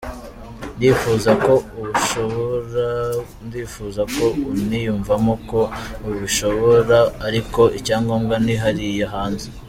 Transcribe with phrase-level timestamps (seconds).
[0.77, 2.87] Ndifuza ko ubishobora,
[3.47, 5.59] ndifuza ko uniyumvamo ko
[6.09, 9.47] ubishobora ariko icyangombwa ni hariya hanze.